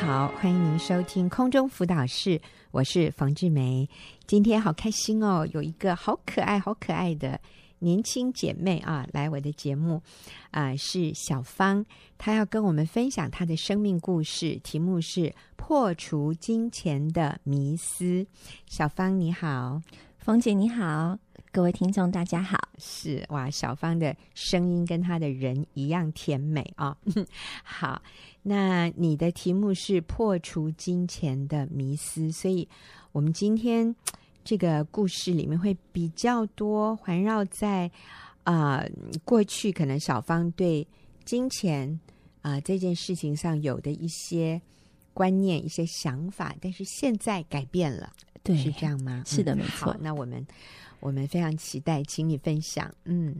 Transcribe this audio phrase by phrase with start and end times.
[0.00, 3.88] 好，欢迎您收听空中辅导室，我是冯志梅。
[4.26, 7.40] 今天好开心哦，有一个好可爱、好可爱的
[7.78, 10.00] 年轻姐妹啊，来我的节目
[10.50, 11.84] 啊，是小芳，
[12.18, 18.24] 她要跟我们分享她的生命故事，题目是破除金钱的迷思。
[18.66, 19.80] 小芳你好，
[20.18, 21.18] 冯姐你好。
[21.52, 22.58] 各位听众，大家好。
[22.78, 26.96] 是哇，小芳的声音跟她的人一样甜美啊、哦。
[27.64, 28.02] 好，
[28.48, 32.68] 那你的题目是破除金钱的迷思，所以
[33.10, 33.92] 我们今天
[34.44, 37.90] 这个故事里面会比较多环绕在
[38.44, 38.90] 啊、呃、
[39.24, 40.86] 过去可能小芳对
[41.24, 41.88] 金钱
[42.40, 44.60] 啊、呃、这件事情上有的一些
[45.12, 48.12] 观念、一些想法，但是现在改变了，
[48.44, 49.24] 对，是这样吗？
[49.26, 49.92] 是的，嗯、没错。
[49.92, 50.46] 好，那我们。
[51.00, 52.92] 我们非常期待，请你分享。
[53.04, 53.36] 嗯，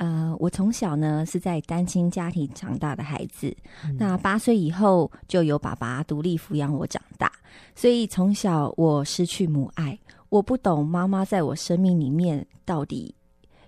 [0.00, 3.54] 呃，我从小呢是在单亲家庭长大的孩子，
[3.84, 7.30] 嗯、那八岁以后就由爸爸独立抚养我长大，
[7.74, 9.98] 所以从小我失去母爱，
[10.30, 13.14] 我不懂妈妈在我生命里面到底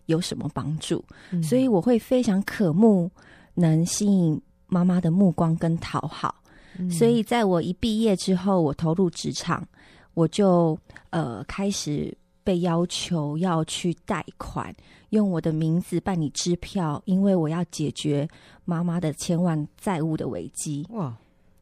[0.07, 3.11] 有什么帮助，嗯、所以我会非常渴慕
[3.53, 6.35] 能吸引妈妈的目光跟讨好，
[6.79, 9.63] 嗯、所以在我一毕业之后，我投入职场，
[10.15, 10.79] 我就
[11.11, 12.17] 呃开始。
[12.45, 14.75] 被要求要去贷款，
[15.11, 18.29] 用我的名字办理支票，因为我要解决
[18.65, 20.87] 妈妈的千万债务的危机。
[20.91, 21.17] 哇，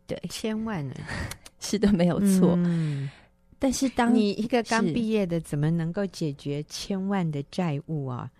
[0.06, 0.94] 对，千万呢？
[1.60, 2.54] 是的，没有错。
[2.56, 3.10] 嗯，
[3.58, 8.30] 但是当你一个刚毕业的，怎么能够解决千万的债务啊？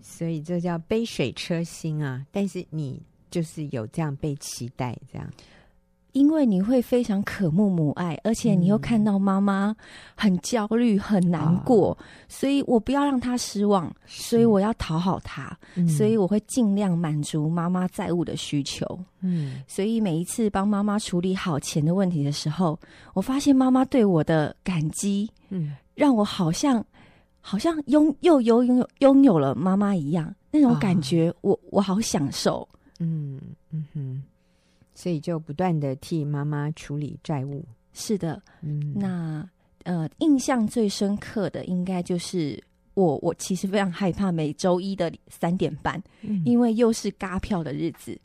[0.00, 2.24] 所以这叫杯水车薪啊！
[2.30, 5.28] 但是你就是有这样被期待，这样。
[6.12, 9.74] 因为你会非常渴慕母爱，而且你又看到妈妈
[10.16, 18.98] 很焦虑、很难过，嗯、所以我不要让她失望，所以我要讨好她，嗯、所以我会尽量满足妈妈债务的需求。
[19.20, 22.78] 嗯，所以每一次帮妈妈处理好钱的问题的时候，
[23.14, 26.84] 我发现妈妈对我的感激，嗯，让我好像
[27.40, 32.66] 好像拥又有拥有拥有了妈妈一样那种感觉，我，我我好享受。
[32.98, 33.40] 嗯
[33.70, 34.22] 嗯哼。
[34.98, 37.64] 所以就不断的替妈妈处理债务。
[37.92, 39.48] 是的，嗯，那
[39.84, 42.60] 呃，印象最深刻的应该就是
[42.94, 48.20] 我，我其实非常害怕每周一的三点半，嗯、因为又是嘎票的日子，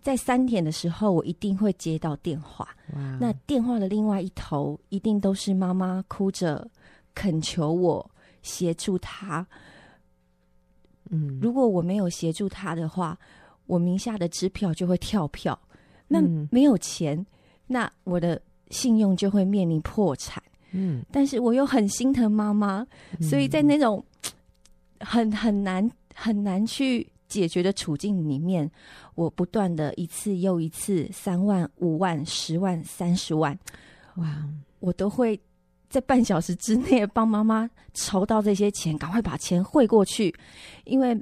[0.00, 2.68] 在三点的时候，我一定会接到电话。
[2.92, 6.70] 哇那电话的另外一头，一定都是妈妈哭着
[7.12, 8.08] 恳求我
[8.40, 9.44] 协助她。
[11.10, 13.18] 嗯，如果我没有协助她的话，
[13.66, 15.58] 我名下的支票就会跳票。
[16.20, 17.26] 那没有钱，嗯、
[17.66, 20.42] 那我的信用就会面临破产。
[20.70, 22.86] 嗯，但是我又很心疼妈妈，
[23.18, 24.04] 嗯、所以在那种
[25.00, 28.70] 很很难很难去解决的处境里面，
[29.14, 33.58] 我不断的一次又一次三万、五万、十万、三十万，
[34.16, 34.44] 哇，
[34.80, 35.38] 我都会
[35.88, 40.34] 在半小时之内帮妈妈筹到这些钱，赶快把钱汇过去。
[40.84, 41.16] 因为，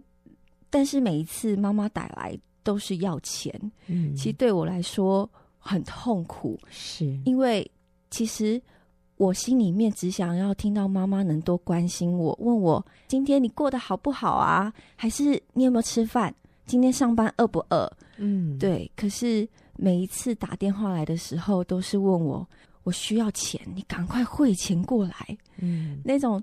[0.71, 2.39] 但是每一次妈妈打来。
[2.63, 3.53] 都是要钱，
[3.87, 5.29] 嗯，其实对我来说
[5.59, 7.69] 很痛苦，是因为
[8.11, 8.61] 其实
[9.17, 14.73] 我心里面只想要听到妈妈能多关心我，问我今天你过得好不好啊？
[14.97, 16.35] 还是你有没有吃饭？
[16.67, 17.91] 今天上班饿不饿？
[18.17, 18.91] 嗯，对。
[18.97, 19.47] 可是
[19.77, 22.49] 每一次打电话来的时候，都是问我
[22.85, 25.39] 我需要钱，你赶快汇钱过来。
[25.59, 26.43] 嗯，那种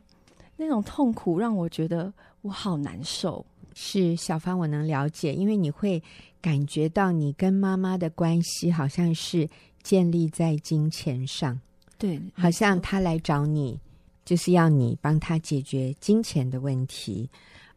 [0.58, 3.44] 那种痛苦让我觉得我好难受。
[3.74, 6.02] 是小芳，我能了解，因为你会
[6.42, 9.48] 感觉到你跟妈妈的关系好像是
[9.82, 11.60] 建立在金钱上，
[11.98, 13.80] 对，好像她来找你
[14.26, 17.30] 就是要你帮她解决金钱的问题，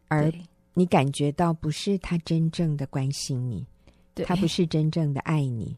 [0.08, 0.32] 而
[0.74, 3.64] 你感觉到不是她真正的关心你，
[4.14, 5.76] 对，她不是真正的爱你，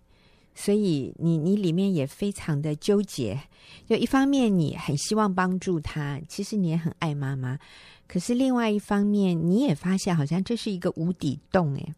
[0.54, 3.40] 所以你你里面也非常的纠结，
[3.86, 7.58] 就一方面你很希望帮助他，其实你也很爱妈妈。
[8.06, 11.94] 可是另外一方面，你也发现好像这是一个无底洞哎，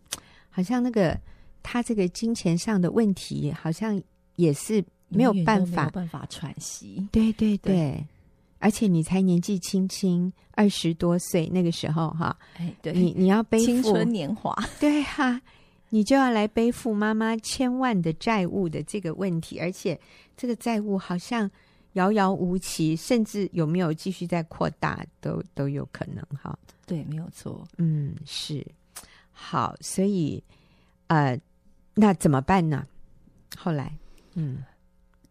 [0.49, 1.19] 好像那个
[1.63, 4.01] 他这个金钱上的问题，好像
[4.37, 7.07] 也是没有办法，没有办法喘息。
[7.11, 8.07] 对对对，对
[8.59, 15.43] 而且你才年纪轻轻二十多岁那个时候哈，哎，对，你你要背负青春年华， 对哈、啊，
[15.91, 20.01] 你就要来背负妈妈千万的债务的这个问题，而且
[20.37, 21.51] 这个债务好像。
[21.97, 26.59] 遥遥无期，甚至有没有继续再扩大，都都有可能哈。
[26.87, 27.67] 对，没有错。
[27.79, 28.65] 嗯，是
[29.33, 30.43] 好，所以
[31.09, 31.39] 呃，
[31.95, 32.87] 那怎么办呢？
[33.57, 33.97] 后来，
[34.35, 34.63] 嗯，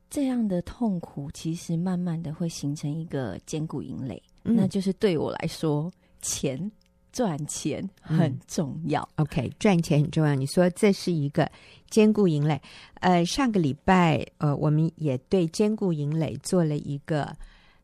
[0.09, 5.91] 这样的痛苦其实慢慢的会形成一个坚固营垒，嗯、那就是对我来说，
[6.21, 6.71] 钱
[7.15, 9.01] 赚钱很重要。
[9.15, 10.35] 嗯、OK，赚钱很重要。
[10.35, 11.49] 你说这是一个
[11.89, 12.61] 坚固营垒。
[12.95, 17.33] 呃，上个礼拜呃，我们也对坚固营垒做了一个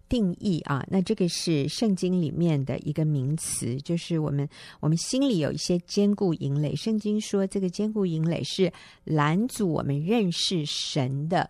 [0.09, 0.85] 定义啊。
[0.89, 4.45] 那这个是圣经里面的一个名词，就是我们
[4.81, 6.75] 我们心里有一些坚固营垒。
[6.75, 8.69] 圣经说，这个坚固营垒是
[9.05, 11.49] 拦阻我们认识神的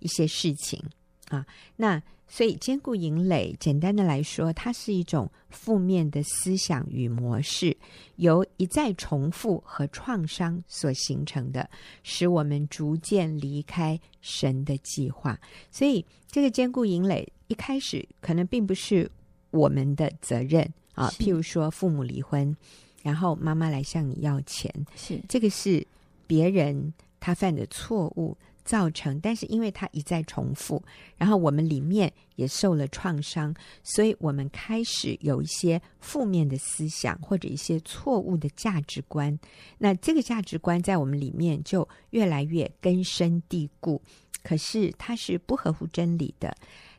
[0.00, 0.82] 一些事情
[1.28, 1.46] 啊。
[1.76, 2.02] 那
[2.34, 7.76] 所以，坚固营垒，简单的来说，它是一种负面的思想与模式，
[8.16, 11.68] 由一再重复和创伤所形成的，
[12.02, 15.38] 使我们逐渐离开神的计划。
[15.70, 19.10] 所以，这个坚固营垒一开始可能并不是
[19.50, 21.10] 我们的责任啊。
[21.18, 22.56] 譬如说，父母离婚，
[23.02, 25.86] 然后妈妈来向你要钱，是这个是
[26.26, 28.34] 别人他犯的错误。
[28.64, 30.82] 造成，但是因为它一再重复，
[31.16, 39.36] 然后我们里面也受了创伤，所以我们开始有一些负面的思想或者一些错误的价值观。
[39.78, 44.00] 那这个价值观在我们里面就越来越根深蒂固，
[44.42, 46.56] 可是它是不合乎真理的，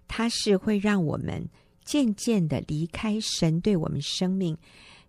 [0.07, 1.47] 它是会让我们
[1.85, 4.57] 渐渐的离开神对我们生命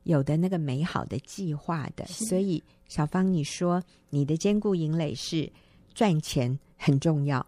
[0.05, 2.05] 有的那个美好的计划的。
[2.06, 5.51] 所以，小芳，你说你的坚固营垒是？
[5.94, 7.44] 赚钱很重要，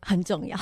[0.00, 0.56] 很重要，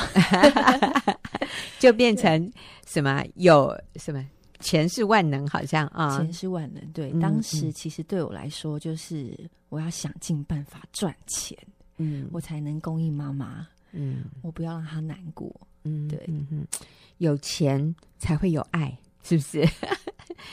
[1.79, 2.53] 就变成
[2.87, 3.25] 什么？
[3.35, 4.25] 有什么？
[4.61, 6.83] 钱是万能，好像啊，钱是万能。
[6.93, 9.39] 对，嗯、当时其实对我来说，就是
[9.69, 11.57] 我要想尽办法赚钱，
[11.99, 15.55] 嗯，我才能供应妈妈，嗯，我不要让她难过，
[15.85, 16.67] 嗯，对，嗯，
[17.19, 19.69] 有钱才会有爱，是不是？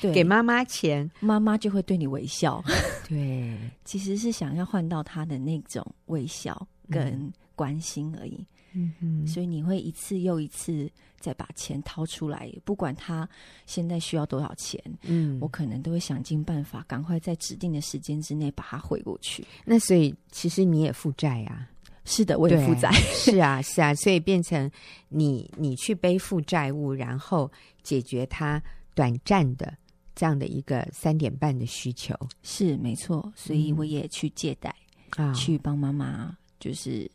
[0.01, 2.61] 对，给妈妈钱，妈妈就会对你微笑。
[3.07, 6.67] 对，其实是想要换到她的那种微笑。
[6.89, 10.89] 跟关心而已，嗯哼，所以你会一次又一次
[11.19, 13.27] 再把钱掏出来，不管他
[13.65, 19.45] 现在需要多少钱，嗯，我可能都会想尽办法，赶快在指定的时间之内把它汇过去。
[19.65, 21.69] 那所以其实你也负债啊？
[22.05, 24.69] 是的，我也负债，是啊，是啊，所以变成
[25.07, 27.49] 你你去背负债务，然后
[27.81, 28.61] 解决他
[28.93, 29.73] 短暂的
[30.13, 33.31] 这样的一个三点半的需求，是没错。
[33.37, 34.75] 所以我也去借贷
[35.11, 36.35] 啊，去帮妈妈。
[36.63, 37.09] 就是，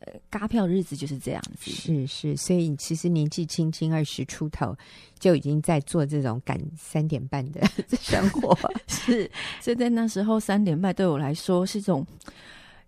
[0.00, 1.70] 呃，嘎票日子就是这样子。
[1.70, 4.76] 是是，所以其实年纪轻轻二十出头，
[5.18, 7.62] 就已经在做这种赶三点半的
[8.02, 8.54] 生活。
[8.86, 9.30] 是，
[9.62, 12.06] 所以在那时候三点半对我来说是一种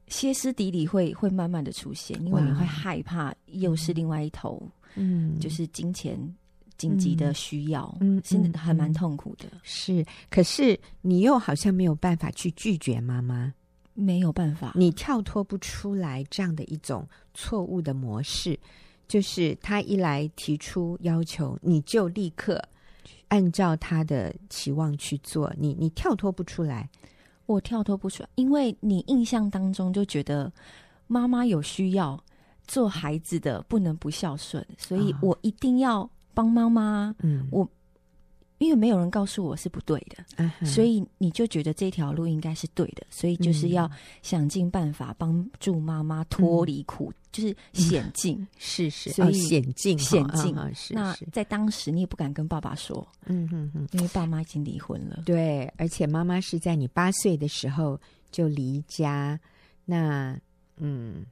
[0.09, 4.61] 歇斯底里会会慢慢的出现，因为你会害怕又是另外一头，
[4.97, 6.19] 嗯，就是金钱
[6.77, 9.47] 紧急的需要，嗯，现在还蛮痛苦的。
[9.63, 13.55] 是，可是你又好像没有办法去拒绝妈妈。
[13.95, 18.59] 没有办法，你跳脱不出来这样的一种错误的模式，
[19.09, 22.63] 就是他一来提出要求，你就立刻
[23.29, 26.91] 按照他的期望去做，你你跳脱不出来，
[27.47, 30.53] 我跳脱不出来，因为你印象当中就觉得
[31.07, 32.23] 妈妈有需要，
[32.67, 37.69] 做孩子的不能不孝顺，所以我一定要帮妈妈，嗯，我。
[38.59, 40.67] 因为没有人告诉我是不对的，uh.
[40.67, 43.91] 所以你就觉得这条路应该是对的，所以就是要
[44.23, 50.57] 想尽办法帮助妈妈脱离苦，嗯、就是险境， 是是，所以险境险境。
[50.57, 55.23] 哦、是是那在当时你也不敢跟爸爸说，嗯哼哼，因为爸妈已经离婚了。
[55.27, 58.01] 对，而且妈妈是在你八岁的时候
[58.31, 59.39] 就离家，
[59.85, 60.39] 那
[60.77, 61.27] 嗯，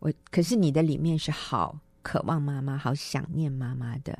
[0.00, 4.18] 我可是你的里面是好渴望妈妈，好想念妈妈的。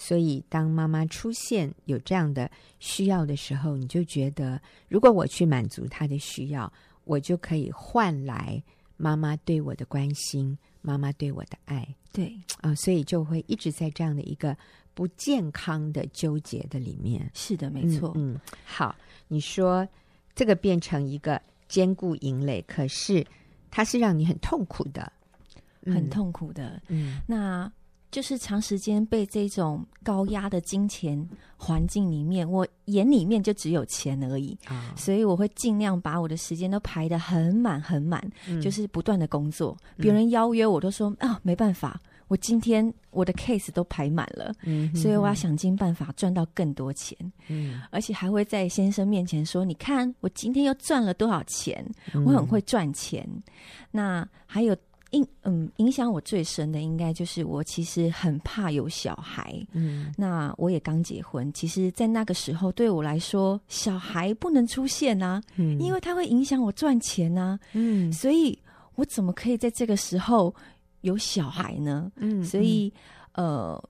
[0.00, 8.62] 所以，当妈妈出现有这样的需要的时候，你就觉得，如果我去满足她的需要，我就可以换来
[8.96, 11.84] 妈妈对我的关心，妈妈对我的爱。
[12.12, 12.26] 对
[12.58, 14.56] 啊，呃，所以就会一直在这样的一个
[14.94, 17.28] 不健康的纠结的里面。
[17.34, 18.12] 是的，没错。
[18.14, 18.94] 嗯，嗯，好，
[19.26, 19.86] 你说
[20.32, 23.26] 这个变成一个坚固营垒，可是
[23.68, 25.12] 它是让你很痛苦的，
[25.86, 26.80] 很痛苦的。
[26.86, 27.70] 嗯，那。
[28.10, 39.76] 就是长时间被这种高压的金钱环境里面，我眼里面就只有钱而已，啊、所以我会尽量把我的时间都排得很满很满，嗯、就是不断的工作。
[39.96, 47.14] 别人邀约我都说啊、哦，没办法，我今天我的 case 都排满了，嗯、哼哼所以我要想尽办法赚到更多钱，
[47.48, 51.84] 嗯，而且还会在先生面前说，你看我今天又赚了多少钱，
[52.24, 53.22] 我很会赚钱。
[53.28, 53.42] 嗯、
[53.90, 54.74] 那还有。
[55.10, 59.54] 影嗯，影响我最深的应该就是我其实很怕有小孩。
[59.72, 68.58] 嗯，那我也刚结婚，其实，在那个时候对我来说，小孩不能出现啊，嗯，因为它会影响我赚钱啊，嗯，所以
[68.96, 70.54] 我怎么可以在这个时候
[71.00, 72.10] 有小孩呢？
[72.16, 72.92] 嗯，所以
[73.32, 73.82] 呃，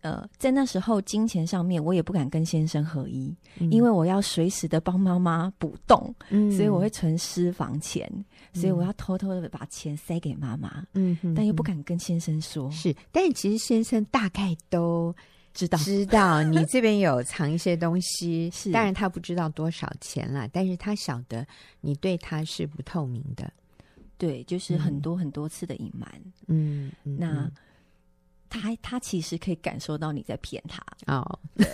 [0.00, 12.70] 呃，在那时候金钱上面，我也不敢跟先生合一，嗯、因为我要随时的帮妈妈补洞，嗯、所以我会存私房钱，嗯、所以我要偷偷的把钱塞给妈妈，嗯，但又不敢跟先生说。
[12.70, 15.14] 是，但其实先生大概都
[15.54, 21.46] 知道，知道你这边有藏一些东西， 是，当然他不知道多少钱了，但是他晓得
[21.80, 23.52] 你对他是不透明的，
[24.18, 26.10] 对，就是很多很多次的隐瞒，
[26.46, 27.50] 嗯，那。
[28.60, 30.84] 他他其实可以感受到你在骗他。
[31.06, 31.66] 哦， 对，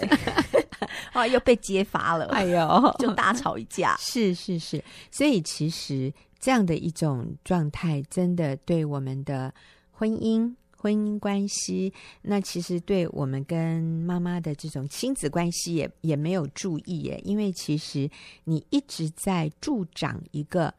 [1.12, 3.96] 后 来又被揭发了，哎呦， 就大吵一架。
[3.98, 9.52] 是是是，所以其实这样的一种状态，真的对我们的
[9.90, 11.92] 婚姻、婚姻关系，
[12.22, 18.08] 那其实对我们跟妈妈的这种亲子关系也也没有注意耶，因为其实
[18.44, 20.72] 你一直在助长一个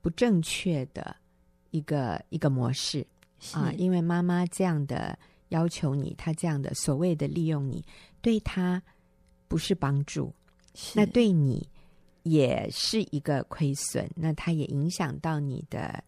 [0.00, 1.14] 不正确的
[1.70, 3.06] 一个一个模式。
[3.52, 5.18] 啊，因为妈妈这样的
[5.48, 7.84] 要求你，她这样的所谓的利用你，
[8.20, 8.82] 对她
[9.48, 10.32] 不是帮助，
[10.94, 11.66] 那对你
[12.22, 16.04] 也是一个亏损，那它也影响到你的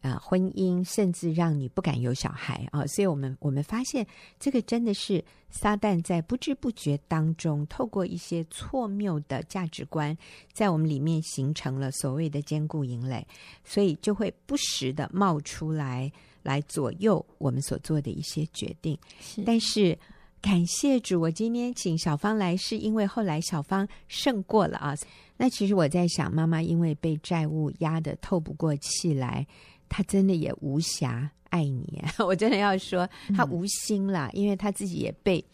[0.00, 2.86] 呃婚姻，甚至让你不敢有小孩啊。
[2.86, 4.06] 所以我们我们发现，
[4.40, 10.16] 这个真的是撒旦在不知不觉当中，透过一些错谬的价值观，
[10.52, 13.24] 在我们里面形成了所谓的坚固营垒，
[13.64, 16.10] 所以就会不时的冒出来。
[16.44, 19.42] 来左右我们所做的一些决定，是。
[19.42, 19.98] 但是
[20.40, 24.94] 感谢主，我今天请小芳来，是因为后来小芳胜过了啊。
[25.36, 29.44] 那其实我在想，妈妈因为被债务压得透不过气来，
[29.88, 32.00] 她真的也无暇爱你。
[32.24, 35.44] 我真的要说，她无心啦，嗯、因为她自己也被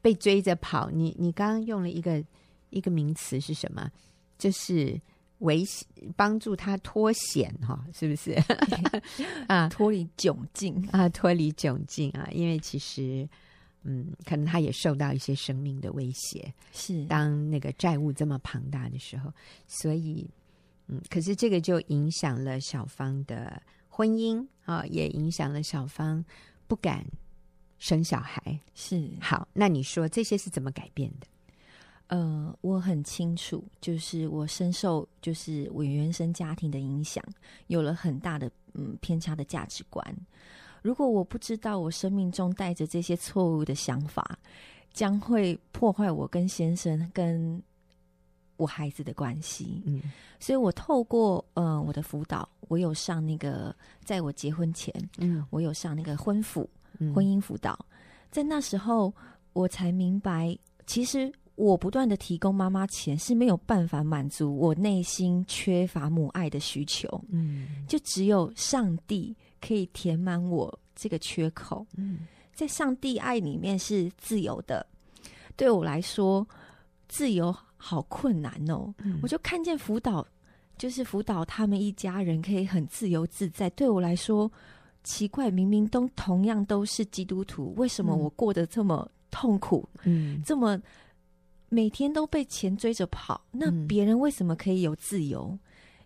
[0.00, 0.88] 被追着跑。
[0.90, 2.24] 你你刚刚用了一个
[2.70, 3.90] 一个名词是什么？
[4.38, 4.98] 就是。
[5.40, 8.32] 危险，帮助他脱险哈，是不是？
[9.48, 12.28] 啊， 脱离窘境啊，脱离窘境啊！
[12.32, 13.28] 因为其实，
[13.82, 16.52] 嗯，可能他也受到一些生命的威胁。
[16.72, 19.32] 是当那个债务这么庞大的时候，
[19.66, 20.28] 所以，
[20.88, 26.24] 嗯，可是这个就影响了小芳的婚姻啊，也影响了小芳
[26.66, 27.04] 不敢
[27.78, 28.58] 生小孩。
[28.74, 31.26] 是好，那你说这些是怎么改变的？
[32.08, 37.24] 呃，我很清楚，就是我深受就是我原生家庭的影响，
[37.66, 40.16] 有了很大的嗯偏差的价值观。
[40.82, 44.38] 如果我不知道我生命中带着这些错误的想法，
[44.92, 47.60] 将会破坏我跟先生跟
[48.56, 49.82] 我孩子的关系。
[49.84, 50.00] 嗯，
[50.38, 57.76] 所以我透过呃我的辅导，我有上那个在我结婚前，嗯，我有上那个婚辅、嗯、婚姻辅导，
[58.30, 59.12] 在那时候
[59.54, 61.32] 我才明白，其实。
[61.56, 74.86] 我不断的提供妈妈钱是没有办法满足我内心缺乏母爱的需求，嗯，就只有上帝可以填满我这个缺口，嗯，在上帝爱里面是自由的，
[75.56, 76.46] 对我来说
[77.08, 80.26] 自由好困难哦，嗯，我就看见辅导
[80.76, 84.52] 就是辅导他们一家人可以很自由自在，对我来说
[85.04, 90.78] 奇怪，明明都同样都是基督徒，为什么我过得这么痛苦，嗯，这么。
[91.68, 95.48] 每天都被钱追着跑，那别人为什么可以有自由？
[95.50, 95.58] 嗯、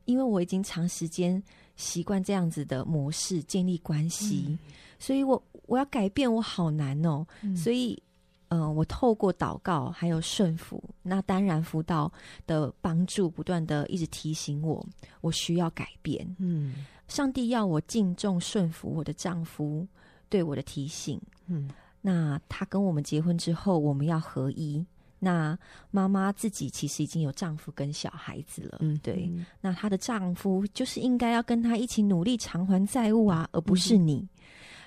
[0.06, 1.42] 因为我已经长时间
[1.76, 4.58] 习惯这样子的模式建立关系，嗯、
[4.98, 7.26] 所以我我要改变，我好难哦。
[7.42, 8.02] 嗯、所以，
[8.48, 12.10] 嗯、呃，我透过祷告还有顺服，那当然辅导
[12.46, 14.84] 的帮助，不断的一直提醒我，
[15.20, 16.26] 我需要改变。
[16.38, 19.86] 嗯，上帝要我敬重顺服我的丈夫
[20.28, 21.20] 对我的提醒。
[21.46, 24.84] 嗯，那他跟我们结婚之后，我们要合一。
[25.22, 25.56] 那
[25.90, 29.30] 妈妈自己其实已经有丈夫跟小孩子了，嗯，对。
[29.60, 34.26] 那她的丈夫就是应该要跟她一起努力偿还债务啊，而不是你。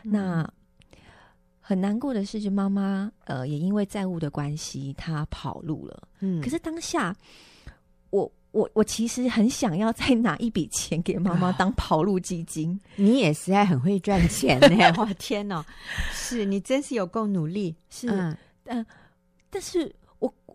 [0.01, 0.53] 嗯、那
[1.61, 6.07] 很难过的是，就妈妈呃，也因为债务的关系，她跑路了。
[6.19, 7.15] 嗯，可是当下，
[8.09, 12.71] 我我我其实很想要再拿一笔钱给妈妈当跑路基金。
[12.71, 14.93] 啊、你也实在很会赚钱呢！
[14.97, 15.63] 哇天呐，
[16.11, 17.75] 是你真是有够努力。
[17.91, 18.85] 是，嗯、呃，
[19.51, 19.93] 但是。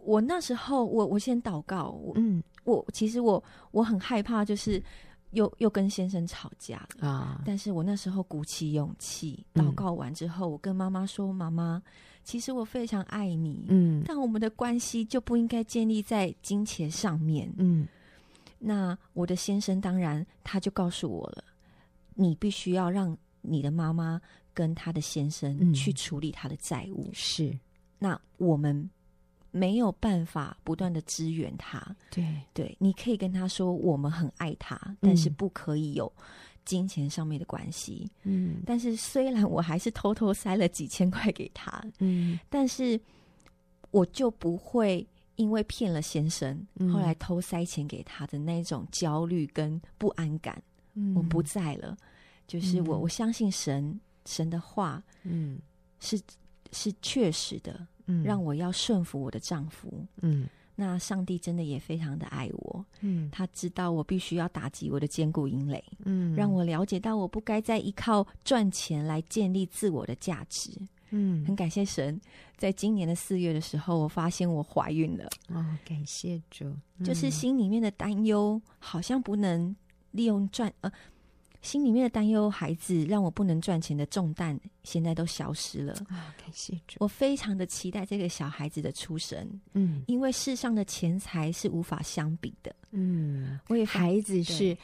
[0.08, 4.82] 我那时候，我我先祷告，我嗯，我其实我我很害怕，就是
[5.32, 7.42] 又又跟先生吵架了啊。
[7.44, 11.82] 但是我那时候鼓起勇气祷告完之后，嗯、我跟妈妈说：“妈妈，
[12.24, 17.86] 其实我非常爱你，嗯，但我们的关系就不应该建立在金钱上面，嗯。
[18.58, 21.44] 那我的先生当然他就告诉我了，
[22.14, 24.18] 你必须要让你的妈妈
[24.54, 27.54] 跟他的先生去处理他的债务，是。
[27.98, 28.88] 那我们。”
[29.50, 32.24] 没有办法不断的支援他，对。
[32.52, 36.12] 对，你可以跟他说我们很爱他，但是不可以有
[36.64, 38.10] 金钱上面的关系。
[38.24, 43.00] 嗯，但是虽然我还是偷偷塞了几千块给他，嗯，但是
[43.90, 50.62] 我就不会因为骗了先生，嗯、后来偷塞钱给他的那种焦虑跟不安感，
[50.94, 51.96] 嗯、我不在了。
[52.46, 55.58] 就是我，嗯、我相信神，神的话，嗯，
[56.00, 56.20] 是
[56.72, 60.48] 是确实的，嗯，让我要顺服我的丈夫，嗯。
[60.80, 70.70] 那上帝真的也非常的爱我，嗯，他知道我必须要打击我的坚固营垒，嗯，让我了解到我不该再依靠赚钱来建立自我的价值，
[71.10, 72.20] 嗯，很感谢神，
[72.56, 76.64] 在今年的四月的时候，我发现我怀孕了，哦，感谢主，
[76.98, 79.74] 嗯，就是心里面的担忧好像不能
[80.12, 80.92] 利用赚，呃。
[81.60, 86.32] 心里面的担忧，孩子让我不能赚钱的重担，现在都消失了啊！
[86.38, 89.60] 感谢主，我非常的期待这个小孩子的出生。
[89.72, 92.74] 嗯，因为世上的钱财是无法相比的。
[92.92, 94.76] 嗯，我也孩子是，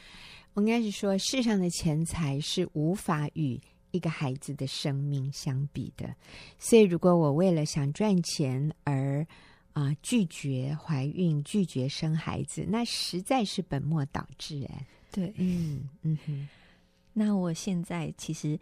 [0.53, 3.59] 我应该是说，世上的钱财是无法与
[3.91, 6.13] 一个孩子的生命相比的。
[6.59, 9.25] 所以，如果我为了想赚钱而
[9.71, 14.67] 啊、呃、拒绝怀孕、拒绝生孩子，那实在是本末倒置。
[14.69, 16.47] 哎，对，嗯嗯哼。
[17.17, 18.59] 那我现在其实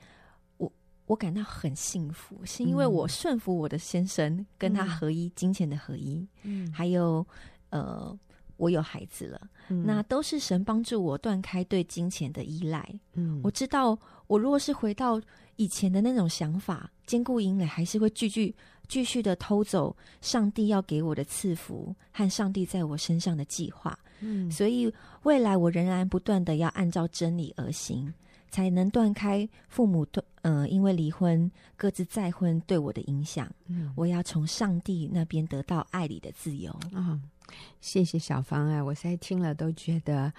[0.57, 0.71] 我
[1.07, 7.25] 我感到很幸福，是因为我顺服我的先生，跟他合一，嗯、金钱的合一，嗯，还有
[7.71, 8.15] 呃，
[8.57, 12.87] 我有孩子了，嗯、那都是神帮助我断开对金钱的依赖。
[13.13, 15.19] 嗯，我知道，我如果是回到
[15.55, 18.55] 以前的那种想法，坚固营垒还是会继续
[18.87, 23.97] 继续的偷走上帝要给我的赐福和上帝在我身上的计划。
[24.19, 24.93] 嗯，所以
[25.23, 28.13] 未来我仍然不断的要按照真理而行。
[28.53, 33.51] 才能断开父母对呃，因为离婚各自再婚对我的影响。
[33.65, 36.71] 嗯，我要从上帝那边得到爱里的自由。
[36.93, 37.21] 啊、哦，
[37.81, 38.83] 谢谢小芳啊！
[38.83, 40.31] 我现在听了都觉得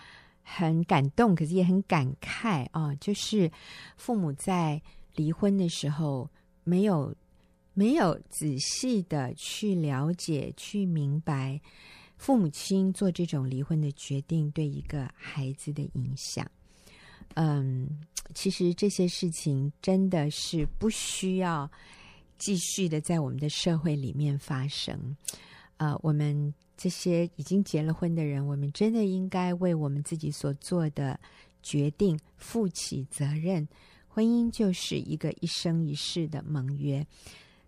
[0.44, 2.96] 很感动，可是也很感慨啊、哦。
[3.00, 3.50] 就是
[3.96, 4.80] 父母在
[5.16, 6.30] 离婚的时候，
[6.62, 7.12] 没有
[7.72, 11.60] 没有仔细的去了解、去明白
[12.16, 16.48] 父母亲做这种离婚的决定对一个孩子的影响。
[17.34, 17.88] 嗯，
[18.34, 21.68] 其实这些事情真的是不需要
[22.38, 25.16] 继续的在我们的社会里面发生。
[25.78, 31.18] 呃，我们这些已经结了婚的人，我们真的应该为我们自己所做的
[31.62, 33.66] 决定负起责任。
[34.06, 37.04] 婚姻就是一个一生一世的盟约。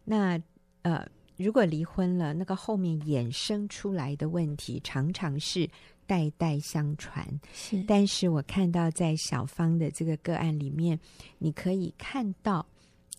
[0.05, 0.41] 那
[0.83, 1.05] 呃，
[1.37, 5.69] 如果离婚了，那个后面衍生出来的问题，常常是。
[6.07, 7.83] 代代相传，是。
[7.87, 10.99] 但是我看到在小芳的这个个案里面，
[11.39, 12.65] 你可以看到，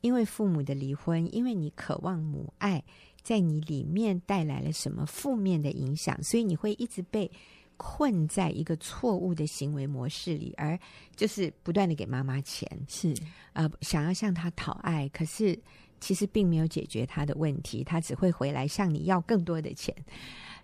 [0.01, 2.83] 因为父母的离婚，因为你渴望母爱，
[3.21, 7.29] 在你里面带来了什么负面的影响，所以你会一直被
[7.75, 10.79] 困在一个错误的行为模式里，而
[11.15, 13.11] 就是不断的给妈妈钱，是
[13.53, 15.59] 啊、呃，想要向她讨爱，可是
[15.99, 19.93] 其实并没有解决她的问题，她只会回来向你要更多的钱。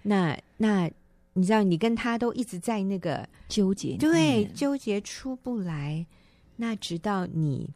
[0.01, 0.89] 那那。
[1.33, 6.05] 你知道，你跟他都一直在那个纠结，对，纠结出不来。
[6.55, 7.69] 那直到你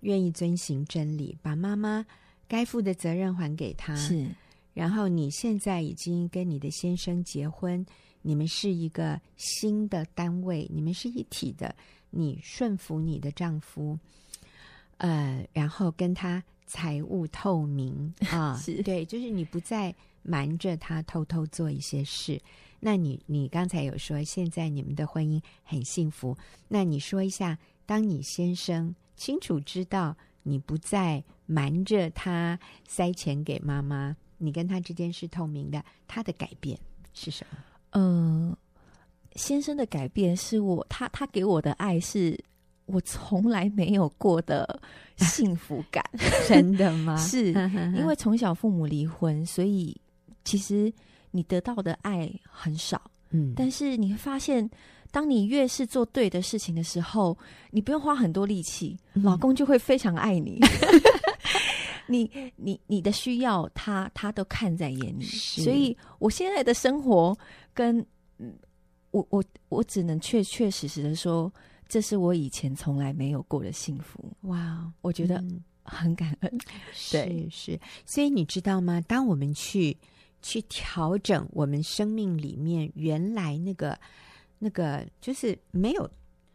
[0.00, 2.04] 愿意遵循真理，把妈妈
[2.48, 4.26] 该负的责任还给他，是。
[4.74, 7.84] 然后你现在已经跟你的先生结婚，
[8.22, 11.74] 你们是一个新的单位，你们是一体的。
[12.14, 13.98] 你顺服你的丈夫，
[14.98, 22.38] 呃，然后跟他财务透明啊， 是对，就是你不再瞒着他偷偷做一些事。
[22.84, 26.36] 那你你刚才有说，现在你们的婚姻很幸福。
[26.66, 36.76] 那你说一下，当你先生清楚知道你不再瞒着他塞钱给妈妈，你跟他之间是透明的，他的改变
[37.14, 37.58] 是什么？
[37.90, 38.58] 嗯、呃，
[39.36, 42.36] 先生的改变是我他他给我的爱是
[42.86, 44.82] 我从来没有过的
[45.18, 46.04] 幸福感，
[46.48, 47.16] 真的吗？
[47.22, 47.52] 是
[47.96, 49.96] 因为从小父母离婚，所以
[50.42, 50.92] 其实。
[51.32, 54.70] 你得到的爱很少，嗯，但是你会发现，
[55.10, 57.36] 当你越是做对的事情的时候，
[57.70, 60.60] 你不用花很多力气，嗯、老公就会非常爱你。
[62.06, 65.24] 你你你的需要他，他他都看在眼里。
[65.24, 67.36] 所以，我现在的生活
[67.72, 68.04] 跟
[69.10, 71.50] 我我我只能确确实实的说，
[71.88, 74.30] 这是我以前从来没有过的幸福。
[74.42, 75.42] 哇，我觉得
[75.84, 76.52] 很感恩。
[76.52, 76.60] 嗯、
[77.10, 77.80] 对，是是。
[78.04, 79.00] 所以你知道吗？
[79.08, 79.96] 当我们去。
[80.42, 83.98] 去调整我们生命里面原来那个
[84.58, 86.10] 那个就是没有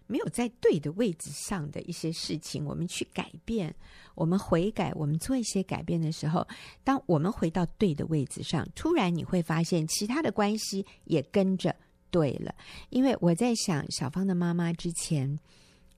[0.06, 3.74] 没有在对的位置上的一些事情，我们去改变，
[4.16, 6.48] 我们悔改，我们做一些改变的时候，
[6.84, 11.76] 当我们回到对的位置上，突然你会发现其他的关系也跟着
[12.10, 12.56] 对了。
[12.90, 15.38] 因为我在想，小芳的妈妈之前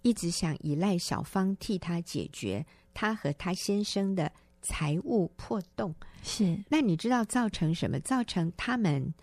[0.01, 5.93] 一直想依赖小芳替她解决她和她先生的财务破洞。
[6.23, 7.99] 是，那你知道造成什么？
[8.01, 9.13] 造成他们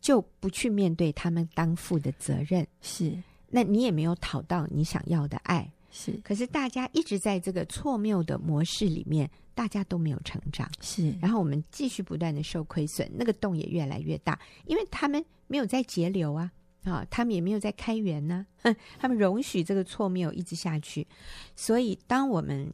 [0.00, 2.66] 就不去面对他们当负的责任。
[2.80, 3.16] 是，
[3.48, 5.70] 那你也没有讨到你想要的爱。
[5.90, 10.66] 是，可是大家一直在这个错谬的模式里面，大家都没有成长。
[10.80, 16.50] 是，然后我们继续不断的受亏损，那个洞也越来越大，因为他们没有在节流啊，
[16.84, 21.06] 啊，他们也没有在开源呢、啊， 他们容许这个错谬一直下去。
[21.54, 22.72] 所以，当我们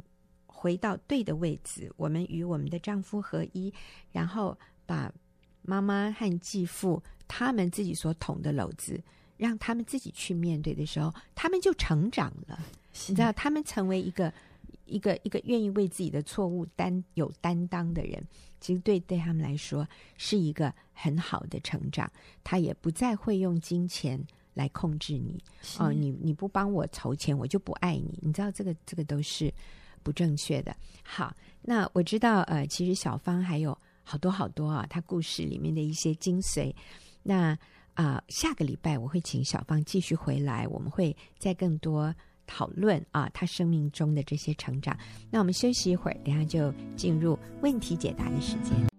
[0.60, 3.72] 回到对的位置，我们与我们的丈夫合一，
[4.10, 5.12] 然后把
[5.62, 9.00] 妈妈和继父他们自己所捅的篓子，
[9.36, 12.58] 让他们自己去面对的时候，他们就成长了。
[13.06, 14.32] 你知道，他们成为一个
[14.84, 18.20] 一个一个愿意为自己的错误担有担当的人，
[18.60, 22.10] 其实对对他们来说是一个很好的成长。
[22.42, 24.20] 他也不再会用金钱
[24.54, 25.40] 来控制你
[25.78, 28.18] 哦，你你不帮我筹钱，我就不爱你。
[28.20, 29.52] 你知道，这个这个都是
[30.08, 30.74] 不正确的。
[31.02, 36.74] 好，那我知道，呃，其实小芳还有好多好多啊，她故事里面的一些精髓。
[37.22, 37.54] 那
[37.92, 42.14] 啊，下个礼拜我会请小芳继续回来，我们会再更多。
[42.46, 44.96] 讨论啊，她生命中的这些成长。
[45.30, 48.97] 那我们休息一会儿，等下就进入问题解答的时间。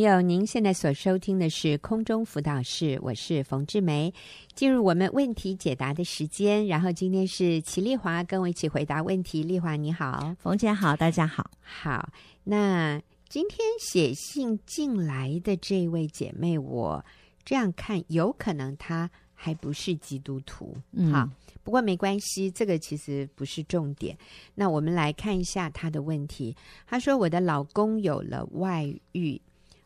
[0.00, 4.10] 朋友，您现在所收听的是空中辅导室，我是冯志梅。
[4.54, 9.42] 进入我们问题解答的时间，然后今天是齐丽华跟我一起回答问题。
[9.42, 11.50] 丽华你好，冯姐好，大家好。
[11.60, 12.08] 好，
[12.44, 17.04] 那今天写信进来的这位姐妹，我
[17.44, 20.74] 这样看，有可能她还不是基督徒。
[20.92, 21.28] 嗯，好，
[21.62, 24.16] 不过没关系，这个其实不是重点。
[24.54, 26.56] 那我们来看一下她的问题。
[26.86, 29.38] 她说：“我的老公有了外遇。”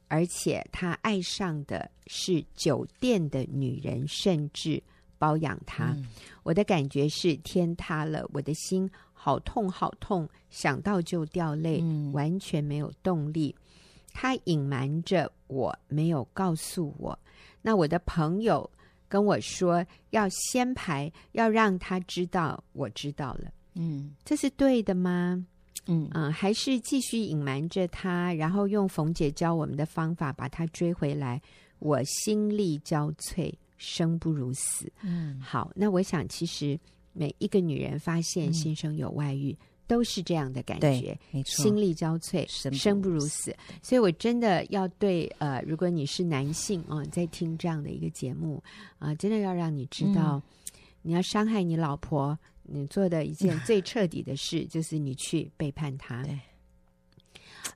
[0.08, 4.82] 而且他爱上的是酒店的女人，甚至
[5.18, 5.92] 包养他。
[5.96, 6.06] 嗯、
[6.42, 13.54] 我的感觉是天塌了，我的心好痛好痛，想到就掉泪，嗯、完全没有动力。
[14.12, 17.18] 他隐瞒着我，没有告诉我。
[17.62, 18.70] 那我的朋友
[19.08, 23.50] 跟我说要先排，要让他知道我知道了。
[23.74, 25.44] 嗯，这是对的吗？
[25.86, 31.40] 嗯嗯，还是继续隐瞒着他，然后用冯姐教我们的方法把他追回来。
[31.80, 34.90] 我心力交瘁，生不如死。
[35.02, 36.78] 嗯，好，那我想其实
[37.12, 43.54] 每一个女人发现先生有外遇，嗯、都是这样的感觉，没错，心力交瘁，生不如死。
[43.82, 48.62] 所以我真的要对呃，如果你是男性啊、呃，在听这样的一个节目
[48.98, 50.42] 啊、呃，真的要让你知道，嗯、
[51.02, 52.38] 你要伤害你老婆。
[52.64, 56.22] 你做的一件最彻底的事， 就是你去背叛他。
[56.22, 56.40] 对，